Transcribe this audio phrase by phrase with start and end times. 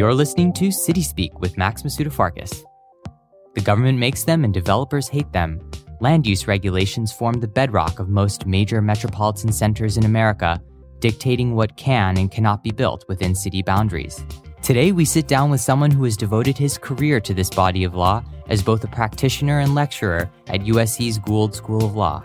[0.00, 2.64] You're listening to City Speak with Max Masudafarkas.
[3.54, 5.60] The government makes them and developers hate them.
[6.00, 10.58] Land use regulations form the bedrock of most major metropolitan centers in America,
[11.00, 14.24] dictating what can and cannot be built within city boundaries.
[14.62, 17.94] Today, we sit down with someone who has devoted his career to this body of
[17.94, 22.24] law as both a practitioner and lecturer at USC's Gould School of Law.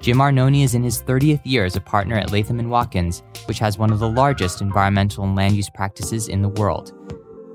[0.00, 3.58] Jim Arnone is in his 30th year as a partner at Latham & Watkins, which
[3.58, 6.92] has one of the largest environmental and land use practices in the world.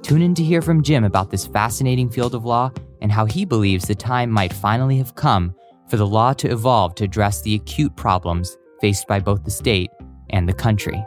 [0.01, 3.45] Tune in to hear from Jim about this fascinating field of law and how he
[3.45, 5.55] believes the time might finally have come
[5.87, 9.91] for the law to evolve to address the acute problems faced by both the state
[10.31, 11.03] and the country.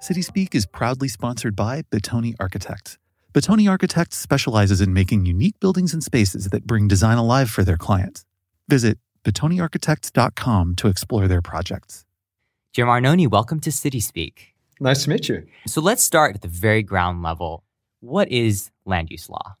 [0.00, 2.98] City Speak is proudly sponsored by Batoni Architects.
[3.32, 7.76] Batoni Architects specializes in making unique buildings and spaces that bring design alive for their
[7.76, 8.24] clients.
[8.68, 12.04] Visit batoniarchitects.com to explore their projects.
[12.72, 14.54] Jim Arnone, welcome to City Speak.
[14.80, 15.46] Nice to meet you.
[15.66, 17.64] So let's start at the very ground level.
[18.00, 19.56] What is land use law?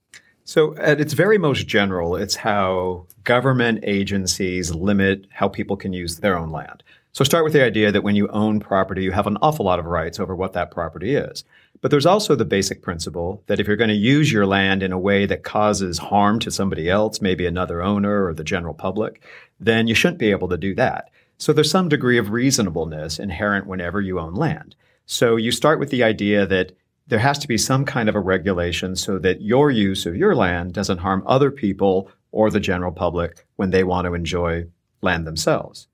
[0.48, 6.16] So, at its very most general, it's how government agencies limit how people can use
[6.16, 6.82] their own land.
[7.12, 9.78] So, start with the idea that when you own property, you have an awful lot
[9.78, 11.44] of rights over what that property is.
[11.82, 14.90] But there's also the basic principle that if you're going to use your land in
[14.90, 19.22] a way that causes harm to somebody else, maybe another owner or the general public,
[19.60, 21.10] then you shouldn't be able to do that.
[21.36, 24.76] So, there's some degree of reasonableness inherent whenever you own land.
[25.10, 26.72] So, you start with the idea that
[27.06, 30.36] there has to be some kind of a regulation so that your use of your
[30.36, 34.66] land doesn't harm other people or the general public when they want to enjoy
[35.00, 35.88] land themselves.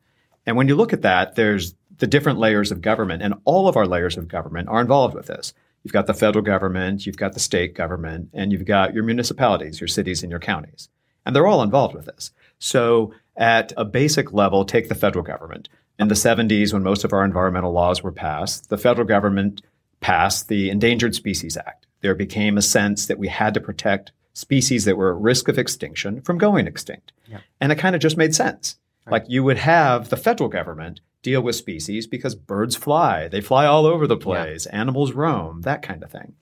[0.44, 3.76] And when you look at that, there's the different layers of government, and all of
[3.76, 5.54] our layers of government are involved with this.
[5.84, 9.80] You've got the federal government, you've got the state government, and you've got your municipalities,
[9.80, 10.88] your cities, and your counties.
[11.24, 12.32] And they're all involved with this.
[12.58, 15.68] So, at a basic level, take the federal government.
[15.98, 19.62] In the 70s, when most of our environmental laws were passed, the federal government
[20.00, 21.86] passed the Endangered Species Act.
[22.00, 25.58] There became a sense that we had to protect species that were at risk of
[25.58, 27.12] extinction from going extinct.
[27.26, 27.38] Yeah.
[27.60, 28.76] And it kind of just made sense.
[29.06, 29.12] Right.
[29.12, 33.64] Like you would have the federal government deal with species because birds fly, they fly
[33.64, 34.78] all over the place, yeah.
[34.78, 36.34] animals roam, that kind of thing.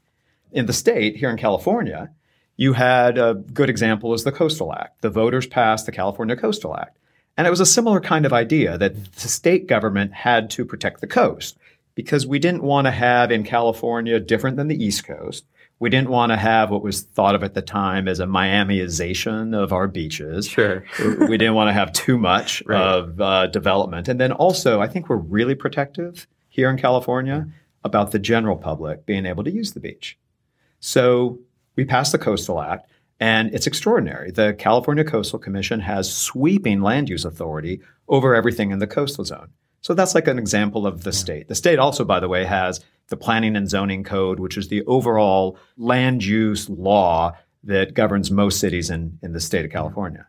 [0.50, 2.10] In the state, here in California,
[2.56, 5.00] you had a good example is the Coastal Act.
[5.02, 6.98] The voters passed the California Coastal Act.
[7.36, 11.00] And it was a similar kind of idea that the state government had to protect
[11.00, 11.56] the coast
[11.94, 15.44] because we didn't want to have in California, different than the East Coast,
[15.78, 19.52] we didn't want to have what was thought of at the time as a Miamiization
[19.52, 20.46] of our beaches.
[20.46, 20.84] Sure.
[21.28, 22.80] we didn't want to have too much right.
[22.80, 24.06] of uh, development.
[24.06, 27.48] And then also, I think we're really protective here in California
[27.82, 30.16] about the general public being able to use the beach.
[30.78, 31.40] So
[31.74, 32.88] we passed the Coastal Act.
[33.22, 34.32] And it's extraordinary.
[34.32, 39.50] The California Coastal Commission has sweeping land use authority over everything in the coastal zone.
[39.80, 41.18] So that's like an example of the yeah.
[41.18, 41.46] state.
[41.46, 44.82] The state also, by the way, has the Planning and Zoning Code, which is the
[44.86, 50.26] overall land use law that governs most cities in, in the state of California.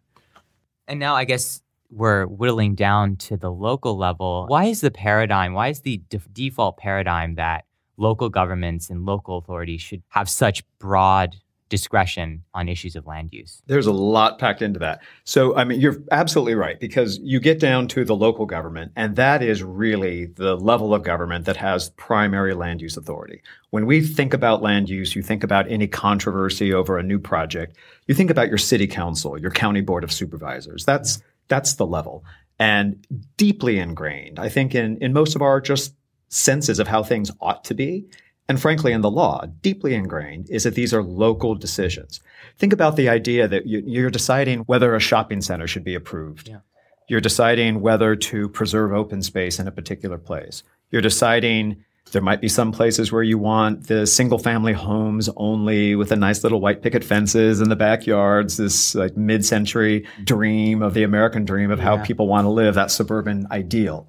[0.88, 4.46] And now I guess we're whittling down to the local level.
[4.46, 7.66] Why is the paradigm, why is the de- default paradigm that
[7.98, 11.38] local governments and local authorities should have such broad
[11.74, 13.64] discretion on issues of land use.
[13.66, 15.02] There's a lot packed into that.
[15.24, 19.16] So, I mean, you're absolutely right because you get down to the local government, and
[19.16, 23.42] that is really the level of government that has primary land use authority.
[23.72, 27.76] When we think about land use, you think about any controversy over a new project,
[28.06, 30.86] you think about your city council, your county board of supervisors.
[30.86, 32.24] That's that's the level.
[32.60, 33.04] And
[33.36, 35.96] deeply ingrained, I think, in, in most of our just
[36.30, 38.06] senses of how things ought to be
[38.54, 42.22] and frankly in the law, deeply ingrained, is that these are local decisions.
[42.60, 46.50] Think about the idea that you're deciding whether a shopping center should be approved.
[46.50, 46.60] Yeah.
[47.08, 50.62] You're deciding whether to preserve open space in a particular place.
[50.92, 55.96] You're deciding there might be some places where you want the single family homes only
[55.96, 60.84] with the nice little white picket fences in the backyards, this like mid century dream
[60.84, 64.08] of the American dream of how people want to live, that suburban ideal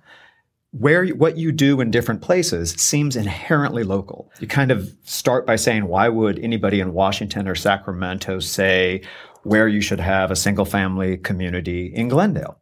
[0.78, 4.30] where what you do in different places seems inherently local.
[4.40, 9.02] You kind of start by saying, why would anybody in Washington or Sacramento say
[9.44, 12.58] where you should have a single family community in Glendale?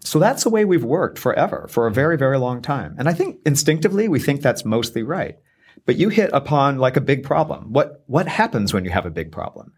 [0.00, 2.96] So that's the way we've worked forever, for a very, very long time.
[2.98, 5.36] And I think instinctively we think that's mostly right.
[5.86, 7.72] But you hit upon like a big problem.
[7.72, 9.72] What what happens when you have a big problem?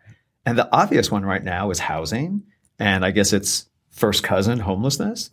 [0.46, 2.44] And the obvious one right now is housing,
[2.78, 5.30] and I guess it's first cousin homelessness.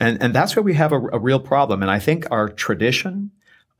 [0.00, 1.82] And, and that's where we have a, a real problem.
[1.82, 3.30] And I think our tradition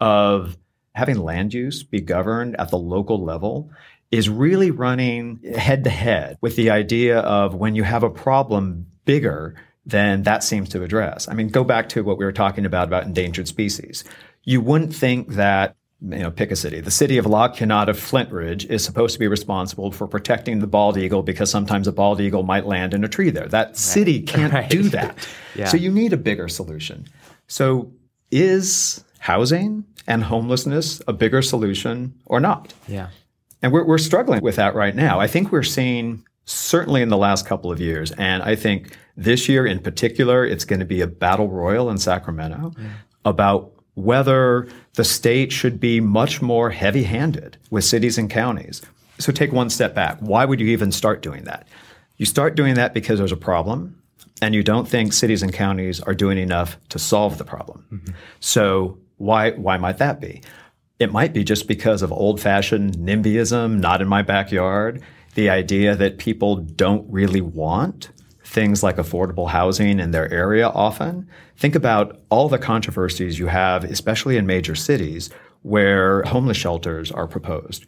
[0.01, 0.57] of
[0.95, 3.71] having land use be governed at the local level
[4.11, 8.87] is really running head to head with the idea of when you have a problem
[9.05, 9.55] bigger,
[9.89, 11.27] than that seems to address.
[11.29, 14.05] I mean, go back to what we were talking about about endangered species.
[14.45, 16.81] you wouldn't think that you know, pick a city.
[16.81, 20.97] The city of La Cañada Flintridge is supposed to be responsible for protecting the bald
[20.97, 23.49] eagle because sometimes a bald eagle might land in a tree there.
[23.49, 24.71] That city can't right.
[24.71, 25.27] do that.
[25.57, 25.67] yeah.
[25.67, 27.07] So you need a bigger solution.
[27.49, 27.93] So
[28.31, 32.73] is housing and homelessness a bigger solution or not?
[32.87, 33.09] Yeah.
[33.61, 35.19] And we're, we're struggling with that right now.
[35.19, 39.49] I think we're seeing certainly in the last couple of years, and I think this
[39.49, 42.89] year in particular, it's going to be a battle royal in Sacramento yeah.
[43.25, 48.81] about whether the state should be much more heavy handed with cities and counties.
[49.19, 50.19] So take one step back.
[50.21, 51.67] Why would you even start doing that?
[52.17, 54.01] You start doing that because there's a problem
[54.41, 57.85] and you don't think cities and counties are doing enough to solve the problem.
[57.93, 58.15] Mm-hmm.
[58.41, 60.43] So why why might that be?
[61.01, 65.01] It might be just because of old-fashioned NIMBYism, not in my backyard,
[65.35, 68.11] the idea that people don't really want
[68.49, 71.29] things like affordable housing in their area often.
[71.57, 75.29] Think about all the controversies you have, especially in major cities,
[75.63, 77.85] where homeless shelters are proposed.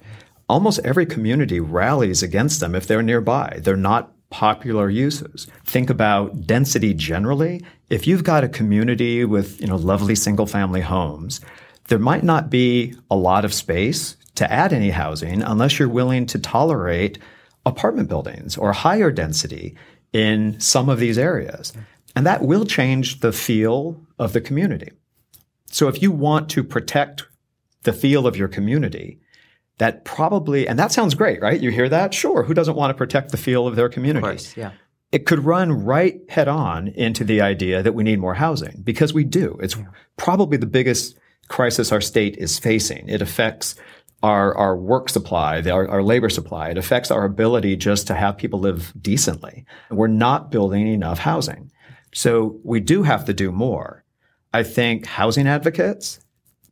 [0.51, 3.61] Almost every community rallies against them if they're nearby.
[3.63, 5.47] They're not popular uses.
[5.65, 7.65] Think about density generally.
[7.89, 11.41] If you've got a community with, you know, lovely single family homes,
[11.89, 16.27] there might not be a lot of space to add any housing unless you're willing
[16.27, 17.19] to tolerate
[17.67, 19.75] apartment buildings or higher density
[20.13, 21.73] in some of these areas.
[22.17, 24.91] And that will change the feel of the community.
[25.67, 27.27] So if you want to protect
[27.83, 29.21] the feel of your community,
[29.79, 31.61] that probably, and that sounds great, right?
[31.61, 32.13] You hear that?
[32.13, 32.43] Sure.
[32.43, 34.27] Who doesn't want to protect the feel of their community?
[34.27, 34.73] Of course, yeah.
[35.13, 39.13] It could run right head on into the idea that we need more housing because
[39.13, 39.59] we do.
[39.61, 39.87] It's yeah.
[40.17, 41.19] probably the biggest
[41.49, 43.09] crisis our state is facing.
[43.09, 43.75] It affects
[44.23, 46.69] our, our work supply, our, our labor supply.
[46.71, 49.65] It affects our ability just to have people live decently.
[49.91, 51.71] We're not building enough housing.
[52.13, 54.05] So we do have to do more.
[54.53, 56.21] I think housing advocates,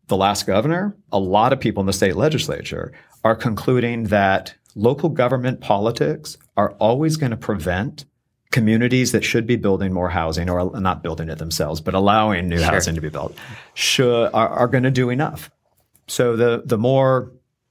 [0.09, 2.93] the last governor, a lot of people in the state legislature
[3.25, 8.05] are concluding that local government politics are always going to prevent
[8.51, 12.59] communities that should be building more housing or not building it themselves, but allowing new
[12.59, 12.71] sure.
[12.71, 13.37] housing to be built
[13.75, 15.51] should, are, are going to do enough.
[16.07, 17.31] So the, the more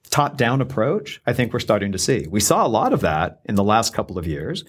[0.10, 2.28] top down approach, I think we're starting to see.
[2.30, 4.64] We saw a lot of that in the last couple of years.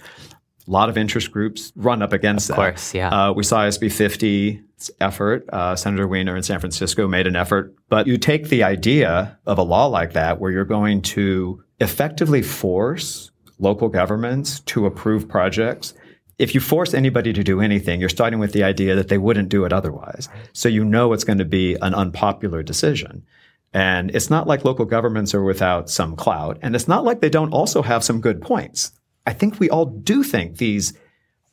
[0.67, 2.62] A lot of interest groups run up against of that.
[2.62, 3.08] Of course, yeah.
[3.08, 4.62] Uh, we saw SB 50
[5.00, 5.49] effort.
[5.50, 7.75] Uh, Senator Wiener in San Francisco made an effort.
[7.88, 12.43] But you take the idea of a law like that where you're going to effectively
[12.43, 15.94] force local governments to approve projects.
[16.38, 19.49] If you force anybody to do anything, you're starting with the idea that they wouldn't
[19.49, 20.29] do it otherwise.
[20.52, 23.25] So you know it's going to be an unpopular decision.
[23.72, 26.58] And it's not like local governments are without some clout.
[26.62, 28.92] And it's not like they don't also have some good points.
[29.26, 30.94] I think we all do think these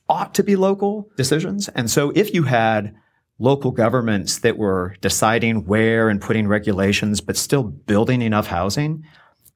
[0.08, 1.68] ought to be local decisions.
[1.70, 2.96] And so if you had
[3.38, 9.04] local governments that were deciding where and putting regulations, but still building enough housing,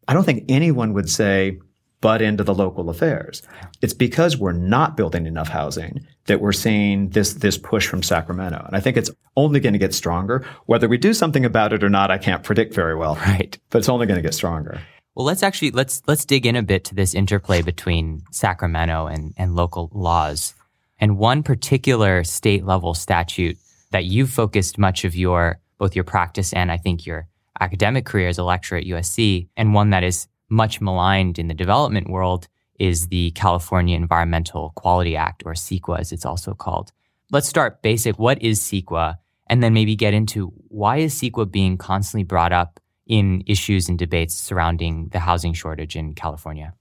[0.08, 1.60] I don't think anyone would say,
[2.02, 3.42] butt into the local affairs.
[3.82, 8.64] It's because we're not building enough housing that we're seeing this this push from Sacramento.
[8.66, 10.46] And I think it's only going to get stronger.
[10.66, 13.16] Whether we do something about it or not, I can't predict very well.
[13.16, 13.58] Right.
[13.70, 14.82] But it's only going to get stronger.
[15.16, 19.34] Well, let's actually let's let's dig in a bit to this interplay between Sacramento and,
[19.38, 20.54] and local laws.
[21.00, 23.58] And one particular state level statute
[23.92, 27.28] that you've focused much of your both your practice and I think your
[27.60, 31.54] academic career as a lecturer at USC, and one that is much maligned in the
[31.54, 32.48] development world
[32.80, 36.92] is the California Environmental Quality Act, or CEQA as it's also called.
[37.32, 38.18] Let's start basic.
[38.18, 39.18] What is CEQA?
[39.48, 44.00] And then maybe get into why is CEQA being constantly brought up in issues and
[44.00, 46.74] debates surrounding the housing shortage in California?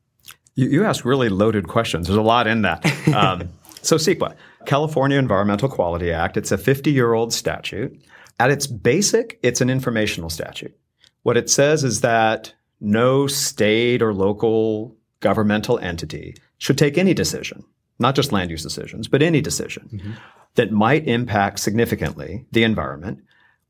[0.54, 2.06] You, you ask really loaded questions.
[2.06, 2.84] There's a lot in that.
[3.08, 3.48] Um,
[3.82, 4.34] so CEQA,
[4.66, 8.00] California Environmental Quality Act, it's a 50 year old statute.
[8.38, 10.76] At its basic, it's an informational statute.
[11.22, 17.64] What it says is that no state or local governmental entity should take any decision,
[17.98, 20.12] not just land use decisions, but any decision mm-hmm.
[20.54, 23.20] that might impact significantly the environment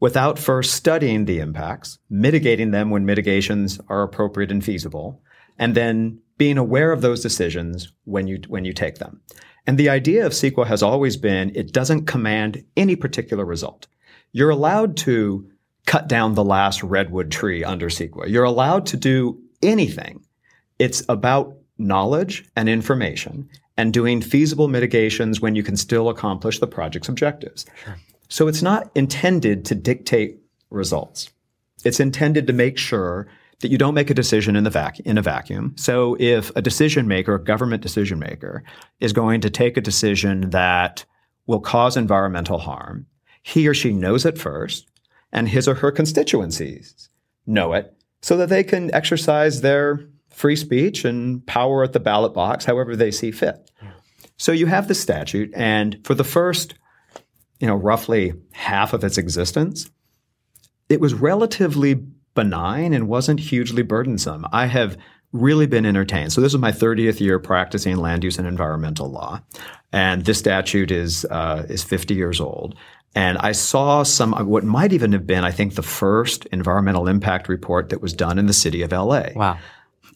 [0.01, 5.21] without first studying the impacts, mitigating them when mitigations are appropriate and feasible,
[5.59, 9.21] and then being aware of those decisions when you, when you take them.
[9.67, 13.87] And the idea of CEQA has always been it doesn't command any particular result.
[14.33, 15.51] You're allowed to
[15.89, 18.29] cut down the last redwood tree under CEQA.
[18.29, 20.23] You're allowed to do anything.
[20.79, 26.67] It's about knowledge and information and doing feasible mitigations when you can still accomplish the
[26.67, 27.65] project's objectives.
[27.83, 27.97] Sure.
[28.29, 31.31] So it's not intended to dictate results.
[31.85, 33.27] It's intended to make sure
[33.61, 35.75] that you don't make a decision in the vac- in a vacuum.
[35.79, 38.63] So if a decision maker, a government decision maker,
[39.01, 41.07] is going to take a decision that
[41.47, 43.07] will cause environmental harm,
[43.43, 44.87] he or she knows it first
[45.33, 47.09] and his or her constituencies
[47.47, 52.35] know it so that they can exercise their free speech and power at the ballot
[52.35, 53.71] box however they see fit.
[54.39, 56.75] So you have the statute, and for the first,
[57.59, 59.91] you know, roughly half of its existence,
[60.89, 61.95] it was relatively
[62.35, 64.47] benign and wasn't hugely burdensome.
[64.53, 64.97] I have
[65.33, 66.33] really been entertained.
[66.33, 69.43] So this is my 30th year practicing land use and environmental law,
[69.93, 72.77] and this statute is uh, is 50 years old.
[73.19, 77.49] And I saw some what might even have been, I think, the first environmental impact
[77.49, 79.31] report that was done in the city of LA.
[79.35, 79.59] Wow,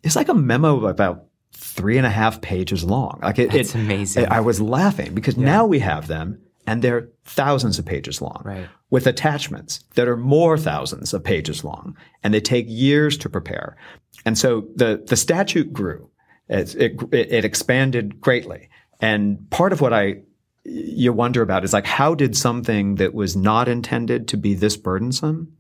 [0.05, 3.19] it's like a memo about three and a half pages long.
[3.21, 4.27] Like it, That's it, amazing.
[4.31, 5.47] I was laughing because yeah.
[5.47, 8.69] now we have them and they're thousands of pages long right.
[8.91, 13.77] with attachments that are more thousands of pages long and they take years to prepare.
[14.25, 16.09] And so the, the statute grew.
[16.49, 18.69] It, it, it expanded greatly.
[19.01, 20.23] And part of what I,
[20.65, 24.77] you wonder about is like, how did something that was not intended to be this
[24.77, 25.53] burdensome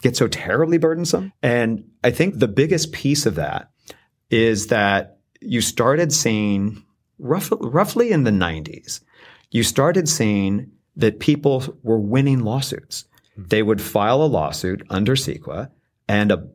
[0.00, 1.32] get so terribly burdensome?
[1.42, 3.70] And I think the biggest piece of that
[4.30, 6.84] is that you started seeing
[7.18, 9.00] roughly, roughly in the 90s,
[9.50, 13.06] you started seeing that people were winning lawsuits.
[13.34, 13.44] Hmm.
[13.48, 15.70] They would file a lawsuit under CEQA
[16.08, 16.48] and a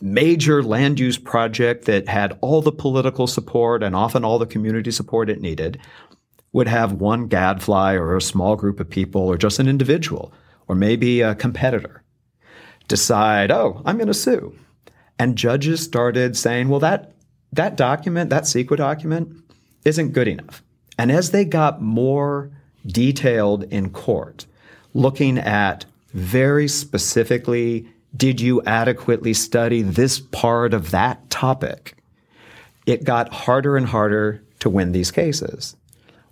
[0.00, 4.92] major land use project that had all the political support and often all the community
[4.92, 5.78] support it needed
[6.52, 10.32] would have one gadfly or a small group of people or just an individual
[10.66, 12.02] or maybe a competitor
[12.88, 14.56] decide, oh, I'm going to sue.
[15.18, 17.12] And judges started saying, well, that,
[17.52, 19.42] that document, that CEQA document,
[19.84, 20.62] isn't good enough.
[20.98, 22.50] And as they got more
[22.86, 24.46] detailed in court,
[24.94, 31.96] looking at very specifically, did you adequately study this part of that topic?
[32.86, 35.76] It got harder and harder to win these cases,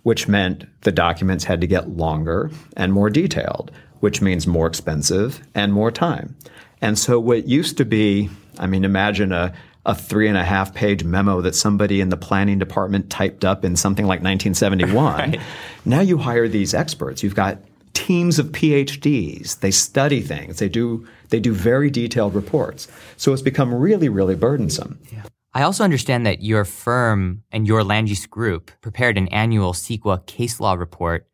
[0.07, 5.41] which meant the documents had to get longer and more detailed, which means more expensive
[5.53, 6.33] and more time.
[6.79, 9.53] And so what used to be, I mean, imagine a,
[9.85, 13.65] a three and a half page memo that somebody in the planning department typed up
[13.65, 14.95] in something like 1971.
[15.31, 15.41] right.
[15.83, 17.21] Now you hire these experts.
[17.21, 17.59] You've got
[17.93, 19.59] teams of PhDs.
[19.59, 20.59] They study things.
[20.59, 22.87] They do they do very detailed reports.
[23.17, 24.99] So it's become really, really burdensome.
[25.11, 25.23] Yeah.
[25.57, 30.27] I also understand that your firm and your land use group prepared an annual CEQA
[30.27, 31.27] case law report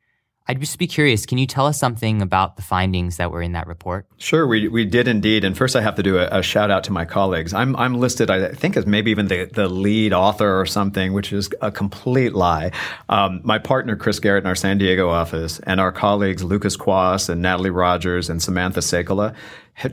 [0.46, 1.26] I'd just be curious.
[1.26, 4.08] Can you tell us something about the findings that were in that report?
[4.18, 5.46] Sure, we, we did indeed.
[5.46, 7.54] And first, I have to do a, a, shout out to my colleagues.
[7.54, 11.32] I'm, I'm listed, I think, as maybe even the, the lead author or something, which
[11.32, 12.72] is a complete lie.
[13.08, 17.30] Um, my partner, Chris Garrett, in our San Diego office, and our colleagues, Lucas Quas
[17.30, 19.34] and Natalie Rogers and Samantha Sekola,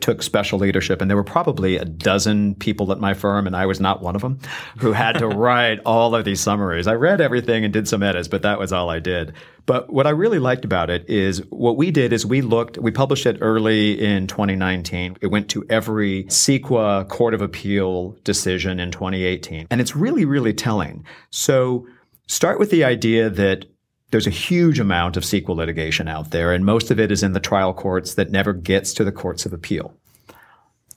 [0.00, 3.66] took special leadership, and there were probably a dozen people at my firm, and I
[3.66, 4.38] was not one of them,
[4.78, 6.86] who had to write all of these summaries.
[6.86, 9.32] I read everything and did some edits, but that was all I did.
[9.70, 12.90] But what I really liked about it is what we did is we looked, we
[12.90, 15.18] published it early in 2019.
[15.20, 20.52] It went to every CEQA Court of Appeal decision in 2018, and it's really, really
[20.52, 21.04] telling.
[21.30, 21.86] So
[22.26, 23.66] start with the idea that
[24.10, 27.32] there's a huge amount of CEQA litigation out there, and most of it is in
[27.32, 29.94] the trial courts that never gets to the courts of appeal.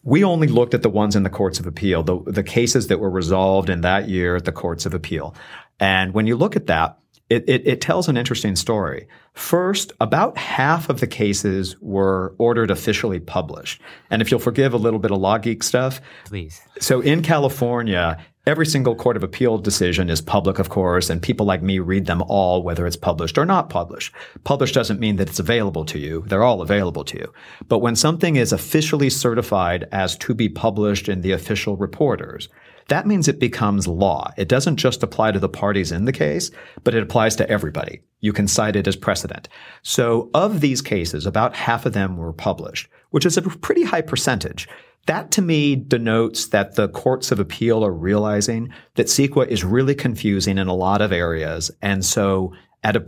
[0.02, 3.00] We only looked at the ones in the courts of appeal, the, the cases that
[3.00, 5.36] were resolved in that year at the courts of appeal.
[5.80, 6.98] And when you look at that,
[7.30, 9.08] it, it, it, tells an interesting story.
[9.34, 13.82] First, about half of the cases were ordered officially published.
[14.12, 16.02] And if you'll forgive a little bit of law geek stuff.
[16.26, 16.62] Please.
[16.80, 21.46] So in California, Every single Court of Appeal decision is public, of course, and people
[21.46, 24.14] like me read them all, whether it's published or not published.
[24.44, 26.26] Published doesn't mean that it's available to you.
[26.28, 27.34] They're all available to you.
[27.70, 32.50] But when something is officially certified as to be published in the official reporters,
[32.88, 34.32] that means it becomes law.
[34.38, 36.52] It doesn't just apply to the parties in the case,
[36.84, 38.02] but it applies to everybody.
[38.20, 39.50] You can cite it as precedent.
[39.82, 44.02] So of these cases, about half of them were published, which is a pretty high
[44.02, 44.68] percentage.
[45.06, 49.96] That to me denotes that the courts of appeal are realizing that CEQA is really
[49.96, 51.72] confusing in a lot of areas.
[51.82, 53.06] And so at a,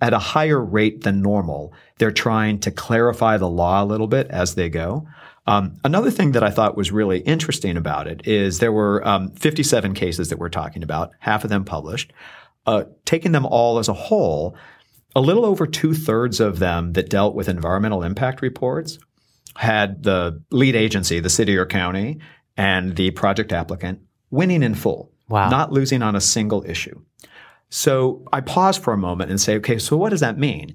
[0.00, 4.28] at a higher rate than normal, they're trying to clarify the law a little bit
[4.28, 5.06] as they go.
[5.46, 9.30] Um, another thing that I thought was really interesting about it is there were um,
[9.32, 12.12] 57 cases that we're talking about, half of them published.
[12.66, 14.56] Uh, taking them all as a whole,
[15.14, 18.98] a little over two thirds of them that dealt with environmental impact reports
[19.56, 22.18] had the lead agency, the city or county,
[22.56, 24.00] and the project applicant
[24.30, 25.48] winning in full, wow.
[25.48, 27.00] not losing on a single issue.
[27.68, 30.74] So I pause for a moment and say, okay, so what does that mean?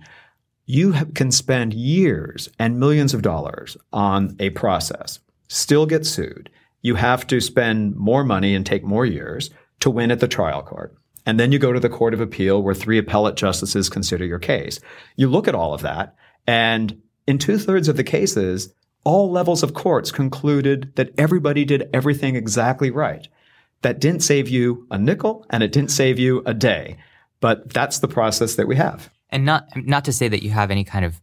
[0.73, 6.49] You can spend years and millions of dollars on a process, still get sued.
[6.81, 9.49] You have to spend more money and take more years
[9.81, 10.95] to win at the trial court.
[11.25, 14.39] And then you go to the Court of Appeal where three appellate justices consider your
[14.39, 14.79] case.
[15.17, 16.15] You look at all of that
[16.47, 18.73] and in two thirds of the cases,
[19.03, 23.27] all levels of courts concluded that everybody did everything exactly right.
[23.81, 26.95] That didn't save you a nickel and it didn't save you a day.
[27.41, 29.09] But that's the process that we have.
[29.31, 31.21] And not not to say that you have any kind of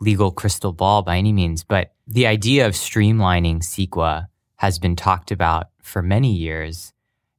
[0.00, 5.30] legal crystal ball by any means, but the idea of streamlining CEQA has been talked
[5.30, 6.92] about for many years.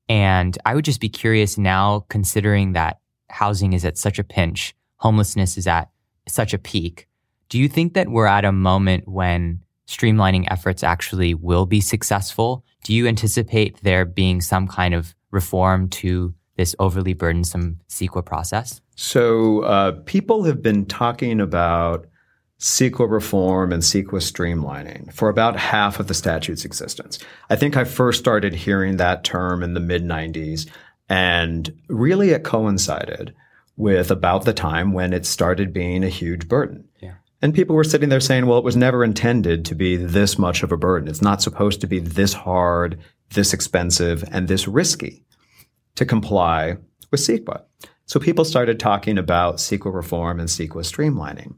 [0.07, 4.75] And I would just be curious now, considering that housing is at such a pinch,
[4.98, 5.89] homelessness is at
[6.27, 7.07] such a peak.
[7.50, 12.63] Do you think that we're at a moment when streamlining efforts actually will be successful?
[12.84, 18.81] Do you anticipate there being some kind of reform to this overly burdensome CEQA process?
[18.95, 22.07] So, uh, people have been talking about
[22.59, 27.19] CEQA reform and CEQA streamlining for about half of the statute's existence.
[27.50, 30.69] I think I first started hearing that term in the mid 90s,
[31.09, 33.35] and really it coincided
[33.77, 36.88] with about the time when it started being a huge burden.
[37.01, 37.15] Yeah.
[37.41, 40.63] And people were sitting there saying, well, it was never intended to be this much
[40.63, 41.09] of a burden.
[41.09, 42.97] It's not supposed to be this hard,
[43.31, 45.25] this expensive, and this risky
[45.96, 46.78] to comply
[47.12, 47.64] with CEQA.
[48.06, 51.56] So people started talking about CEQA reform and CEQA streamlining.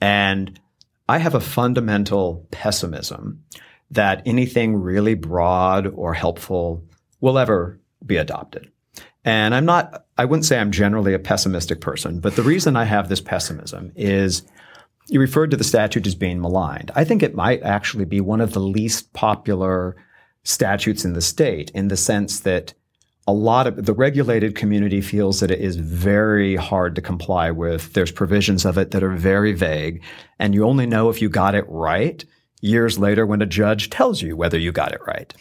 [0.00, 0.60] And
[1.08, 3.44] I have a fundamental pessimism
[3.90, 6.84] that anything really broad or helpful
[7.20, 8.70] will ever be adopted.
[9.24, 12.84] And I'm not, I wouldn't say I'm generally a pessimistic person, but the reason I
[12.84, 14.42] have this pessimism is
[15.08, 16.90] you referred to the statute as being maligned.
[16.94, 19.96] I think it might actually be one of the least popular
[20.44, 22.72] statutes in the state in the sense that
[23.26, 27.92] a lot of the regulated community feels that it is very hard to comply with.
[27.92, 30.02] There's provisions of it that are very vague,
[30.38, 32.24] and you only know if you got it right
[32.60, 35.32] years later when a judge tells you whether you got it right.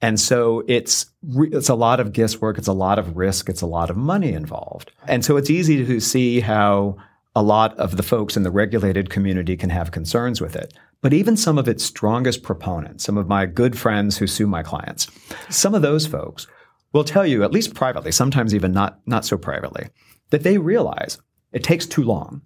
[0.00, 3.66] And so it's it's a lot of guesswork, it's a lot of risk, it's a
[3.66, 4.92] lot of money involved.
[5.08, 6.96] And so it's easy to see how
[7.34, 10.74] a lot of the folks in the regulated community can have concerns with it.
[11.00, 14.62] But even some of its strongest proponents, some of my good friends who sue my
[14.62, 15.08] clients,
[15.50, 16.46] some of those folks
[16.94, 19.88] will tell you, at least privately, sometimes even not, not so privately,
[20.30, 21.18] that they realize
[21.52, 22.40] it takes too long.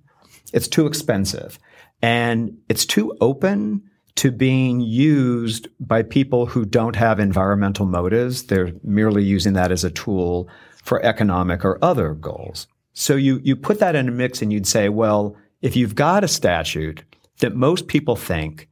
[0.53, 1.59] It's too expensive
[2.03, 3.83] and it's too open
[4.17, 8.45] to being used by people who don't have environmental motives.
[8.45, 10.49] They're merely using that as a tool
[10.83, 12.67] for economic or other goals.
[12.95, 16.25] So you, you put that in a mix and you'd say, well, if you've got
[16.25, 17.05] a statute
[17.41, 18.69] that most people think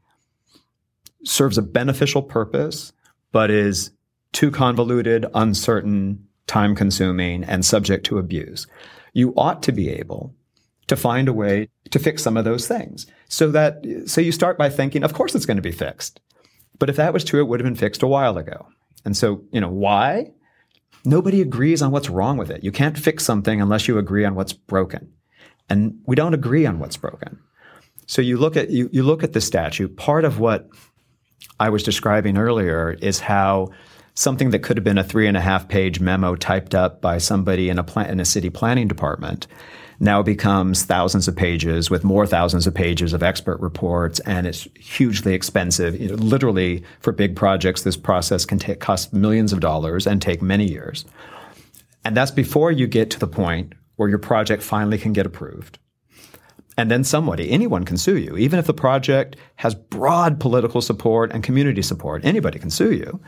[1.24, 2.92] serves a beneficial purpose,
[3.30, 3.90] but is
[4.36, 8.66] too convoluted, uncertain, time consuming, and subject to abuse.
[9.14, 10.34] You ought to be able
[10.88, 13.06] to find a way to fix some of those things.
[13.28, 16.20] So that so you start by thinking, of course it's going to be fixed.
[16.78, 18.68] But if that was true, it would have been fixed a while ago.
[19.06, 20.32] And so, you know, why?
[21.06, 22.62] Nobody agrees on what's wrong with it.
[22.62, 25.14] You can't fix something unless you agree on what's broken.
[25.70, 27.38] And we don't agree on what's broken.
[28.06, 29.96] So you look at you, you look at the statute.
[29.96, 30.68] Part of what
[31.58, 33.70] I was describing earlier is how
[34.16, 37.18] something that could have been a three and a half page memo typed up by
[37.18, 39.46] somebody in a in a city planning department
[39.98, 44.68] now becomes thousands of pages with more thousands of pages of expert reports and it's
[44.74, 45.98] hugely expensive.
[45.98, 50.20] You know, literally for big projects, this process can take, cost millions of dollars and
[50.20, 51.04] take many years.
[52.04, 55.78] And that's before you get to the point where your project finally can get approved.
[56.78, 58.36] And then somebody, anyone can sue you.
[58.36, 63.18] Even if the project has broad political support and community support, anybody can sue you.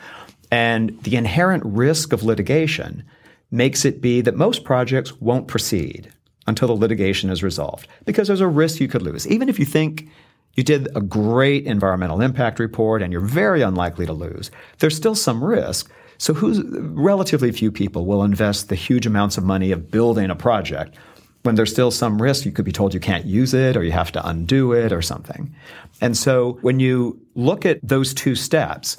[0.51, 3.05] And the inherent risk of litigation
[3.51, 6.11] makes it be that most projects won't proceed
[6.47, 9.27] until the litigation is resolved because there's a risk you could lose.
[9.29, 10.09] Even if you think
[10.55, 15.15] you did a great environmental impact report and you're very unlikely to lose, there's still
[15.15, 15.91] some risk.
[16.17, 20.35] So who's relatively few people will invest the huge amounts of money of building a
[20.35, 20.97] project
[21.43, 23.93] when there's still some risk you could be told you can't use it or you
[23.93, 25.55] have to undo it or something.
[26.01, 28.97] And so when you look at those two steps,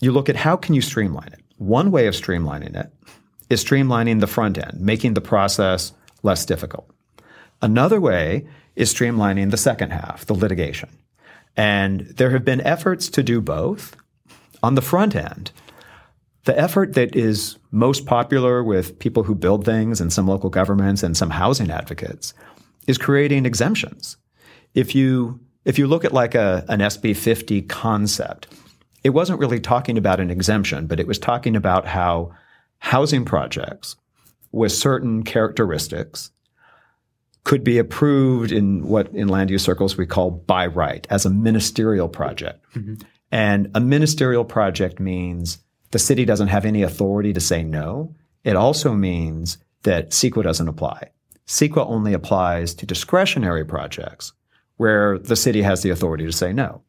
[0.00, 1.42] you look at how can you streamline it.
[1.56, 2.92] One way of streamlining it
[3.50, 6.90] is streamlining the front end, making the process less difficult.
[7.60, 10.90] Another way is streamlining the second half, the litigation.
[11.56, 13.96] And there have been efforts to do both.
[14.62, 15.50] On the front end,
[16.44, 21.02] the effort that is most popular with people who build things and some local governments
[21.02, 22.32] and some housing advocates
[22.86, 24.16] is creating exemptions.
[24.74, 28.46] If you if you look at like a, an SB 50 concept,
[29.04, 32.32] it wasn't really talking about an exemption, but it was talking about how
[32.78, 33.96] housing projects
[34.52, 36.30] with certain characteristics
[37.44, 41.30] could be approved in what in land use circles we call by right as a
[41.30, 42.64] ministerial project.
[42.74, 42.94] Mm-hmm.
[43.30, 45.58] And a ministerial project means
[45.90, 48.14] the city doesn't have any authority to say no.
[48.44, 51.10] It also means that CEQA doesn't apply.
[51.46, 54.32] CEQA only applies to discretionary projects
[54.76, 56.82] where the city has the authority to say no.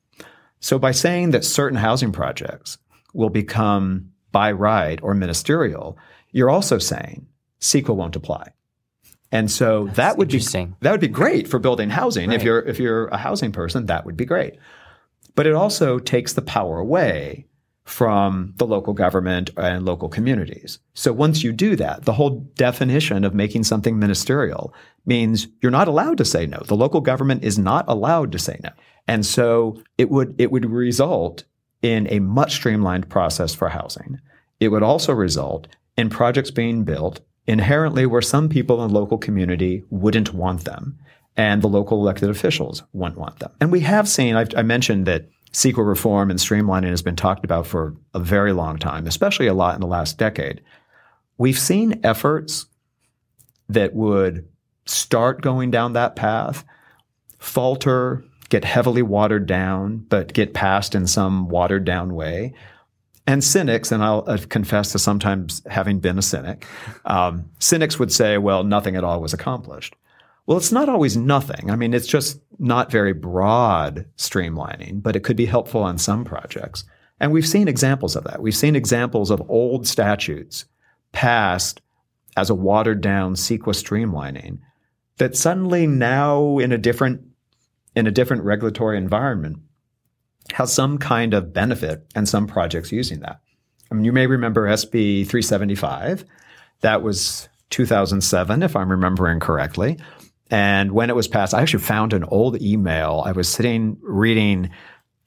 [0.60, 2.78] So by saying that certain housing projects
[3.14, 5.98] will become by right or ministerial,
[6.32, 7.28] you're also saying
[7.60, 8.54] CEQA won't apply.
[9.32, 12.32] And so That's that would be that would be great for building housing.
[12.32, 14.56] If you're if you're a housing person, that would be great.
[15.36, 17.46] But it also takes the power away
[17.90, 20.78] from the local government and local communities.
[20.94, 24.74] So once you do that, the whole definition of making something ministerial
[25.08, 26.62] means you're not allowed to say no.
[26.68, 28.70] The local government is not allowed to say no.
[29.08, 31.46] And so it would it would result
[31.82, 34.20] in a much streamlined process for housing.
[34.60, 39.18] It would also result in projects being built inherently where some people in the local
[39.18, 41.00] community wouldn't want them
[41.36, 43.52] and the local elected officials wouldn't want them.
[43.60, 47.44] And we have seen, I've, I mentioned that CEQA reform and streamlining has been talked
[47.44, 50.62] about for a very long time, especially a lot in the last decade.
[51.38, 52.68] We've seen efforts
[53.70, 54.48] that would
[54.86, 56.64] start going down that path,
[57.40, 62.54] falter, get heavily watered down, but get passed in some watered down way.
[63.28, 66.66] And cynics, and I'll confess to sometimes having been a cynic,
[67.06, 69.96] um, cynics would say, well, nothing at all was accomplished.
[70.50, 71.70] Well, it's not always nothing.
[71.70, 76.26] I mean, it's just not very broad streamlining, but it could be helpful on some
[76.26, 76.86] projects.
[77.20, 78.42] And we've seen examples of that.
[78.42, 80.66] We've seen examples of old statutes
[81.12, 81.82] passed
[82.36, 84.58] as a watered down CEQA streamlining
[85.18, 87.22] that suddenly now in a different
[87.96, 89.60] in a different regulatory environment
[90.54, 93.40] has some kind of benefit and some projects using that.
[93.92, 96.26] I mean, you may remember SB 375.
[96.82, 100.00] That was 2007, if I'm remembering correctly.
[100.50, 103.24] And when it was passed, I actually found an old email.
[103.26, 104.72] I was sitting reading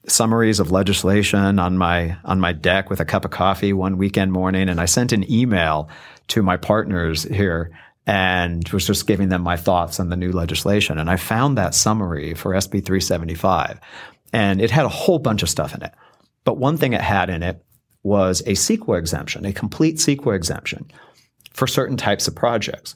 [0.07, 4.33] summaries of legislation on my on my deck with a cup of coffee one weekend
[4.33, 5.89] morning, and I sent an email
[6.29, 7.71] to my partners here
[8.05, 10.99] and was just giving them my thoughts on the new legislation.
[10.99, 13.79] And I found that summary for SB 375,
[14.33, 15.93] and it had a whole bunch of stuff in it.
[16.43, 17.63] But one thing it had in it
[18.03, 20.91] was a CEQA exemption, a complete CEQA exemption
[21.51, 22.95] for certain types of projects.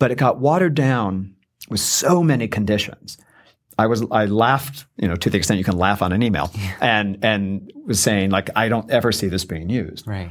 [0.00, 1.35] But it got watered down
[1.68, 3.18] with so many conditions.
[3.78, 6.50] I was I laughed, you know, to the extent you can laugh on an email,
[6.80, 10.06] and and was saying like I don't ever see this being used.
[10.06, 10.30] Right.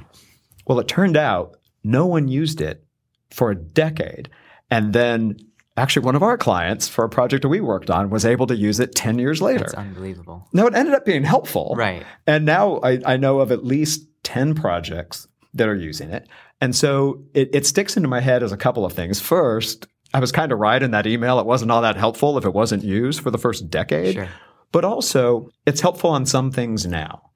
[0.65, 2.83] Well, it turned out no one used it
[3.29, 4.29] for a decade,
[4.71, 5.37] and then
[5.77, 8.55] actually one of our clients for a project that we worked on was able to
[8.55, 9.65] use it ten years later.
[9.65, 10.47] That's unbelievable.
[10.51, 11.75] No, it ended up being helpful.
[11.77, 12.03] Right.
[12.25, 16.27] And now I, I know of at least 10 projects that are using it.
[16.59, 19.21] And so it, it sticks into my head as a couple of things.
[19.21, 21.39] First, I was kind of right in that email.
[21.39, 24.15] It wasn't all that helpful if it wasn't used for the first decade.
[24.15, 24.29] Sure.
[24.71, 27.31] But also, it's helpful on some things now.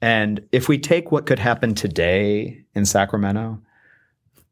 [0.00, 3.60] And if we take what could happen today in Sacramento,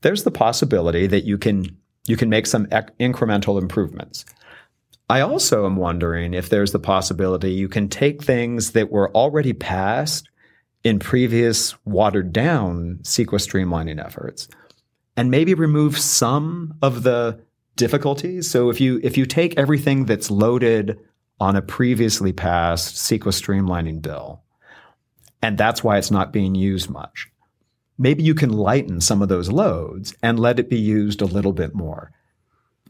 [0.02, 1.74] there's the possibility that you can
[2.06, 4.26] you can make some ec- incremental improvements.
[5.08, 9.54] I also am wondering if there's the possibility you can take things that were already
[9.54, 10.28] passed
[10.84, 14.48] in previous watered down CEQA streamlining efforts
[15.16, 17.40] and maybe remove some of the
[17.80, 18.48] difficulties.
[18.48, 21.00] So if you if you take everything that's loaded
[21.40, 24.42] on a previously passed CEQA streamlining bill,
[25.42, 27.28] and that's why it's not being used much,
[27.98, 31.54] maybe you can lighten some of those loads and let it be used a little
[31.54, 32.12] bit more.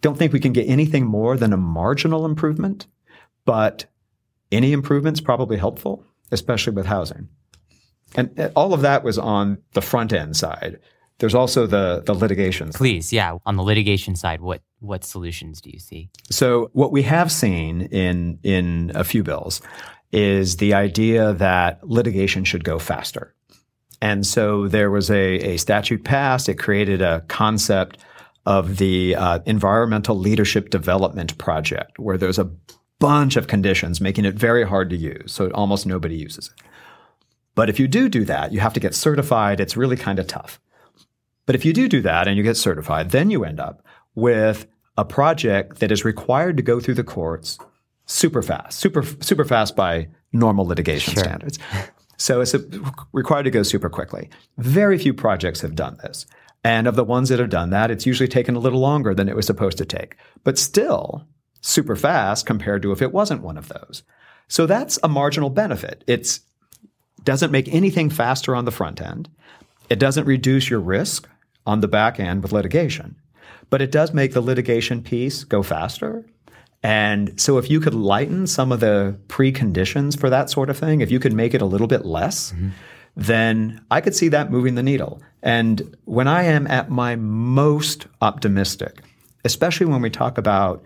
[0.00, 2.87] Don't think we can get anything more than a marginal improvement,
[3.44, 3.87] but
[4.50, 7.29] any improvement's probably helpful, especially with housing.
[8.16, 10.81] And all of that was on the front end side.
[11.18, 12.72] There's also the the litigation.
[12.72, 13.38] Please, yeah.
[13.46, 16.11] On the litigation side, what what solutions do you see?
[16.31, 19.62] So what we have seen in in a few bills
[20.12, 23.35] is the idea that litigation should go faster.
[24.03, 26.49] And so there was a, a statute passed.
[26.49, 27.99] It created a concept
[28.47, 32.51] of the uh, Environmental Leadership Development Project, where there's a
[32.99, 35.33] bunch of conditions making it very hard to use.
[35.33, 36.64] So almost nobody uses it.
[37.55, 39.61] But if you do do that, you have to get certified.
[39.61, 40.61] It's really kind of tough.
[41.45, 44.66] But if you do do that and you get certified, then you end up with
[44.96, 47.59] a project that is required to go through the courts
[48.07, 51.25] super fast, super super fast by normal litigation Sure.
[51.25, 51.59] standards.
[52.16, 52.62] So it's a,
[53.12, 54.29] required to go super quickly.
[54.59, 56.27] Very few projects have done this.
[56.62, 59.29] And of the ones that have done that, it's usually taken a little longer than
[59.29, 61.27] it was supposed to take, but still
[61.62, 64.03] super fast compared to if it wasn't one of those.
[64.49, 66.05] So that's a marginal benefit.
[66.07, 66.38] It
[67.25, 69.31] doesn't make anything faster on the front end.
[69.88, 71.29] It doesn't reduce your risk
[71.64, 73.16] on the back end with litigation,
[73.71, 76.27] but it does make the litigation piece go faster.
[76.83, 81.01] And so if you could lighten some of the preconditions for that sort of thing,
[81.01, 82.71] if you could make it a little bit less, mm-hmm.
[83.17, 85.21] then I could see that moving the needle.
[85.43, 89.03] And when I am at my most optimistic,
[89.45, 90.83] especially when we talk about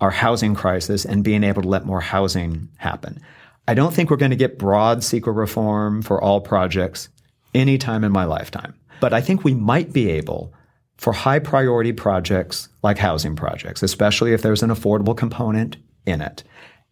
[0.00, 3.20] our housing crisis and being able to let more housing happen.
[3.66, 7.08] I don't think we're going to get broad CEQA reform for all projects
[7.54, 8.74] anytime in my lifetime.
[9.00, 10.52] But I think we might be able
[10.96, 15.76] for high priority projects like housing projects, especially if there's an affordable component
[16.06, 16.44] in it,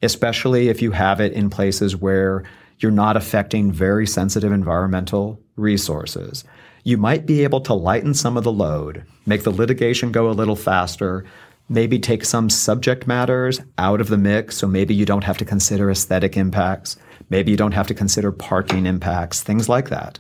[0.03, 2.45] especially if you have it in places where
[2.79, 6.45] you're not affecting very sensitive environmental resources.
[6.85, 10.33] You might be able to lighten some of the load, make the litigation go a
[10.33, 11.25] little faster,
[11.69, 14.57] maybe take some subject matters out of the mix.
[14.57, 16.97] So maybe you don't have to consider aesthetic impacts.
[17.31, 20.19] Maybe you don't have to consider parking impacts, things like that.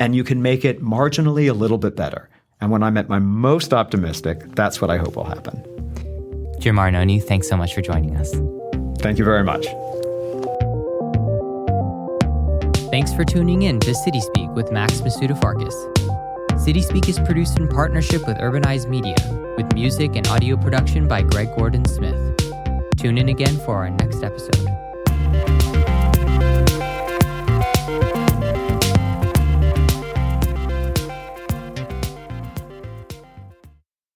[0.00, 2.28] And you can make it marginally a little bit better.
[2.64, 5.62] And when I'm at my most optimistic, that's what I hope will happen.
[6.60, 8.32] Jim Arnone, thanks so much for joining us.
[9.00, 9.66] Thank you very much.
[12.90, 16.58] Thanks for tuning in to City Speak with Max Masudafarkis.
[16.58, 19.16] City Speak is produced in partnership with Urbanize Media,
[19.58, 22.16] with music and audio production by Greg Gordon Smith.
[22.96, 24.73] Tune in again for our next episode.